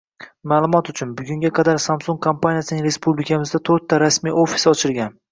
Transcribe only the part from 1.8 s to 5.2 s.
“Samsung” kompaniyasining respublikamizda to‘rtta rasmiy ofisi ochilgan.